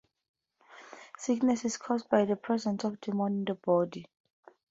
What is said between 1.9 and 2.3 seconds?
by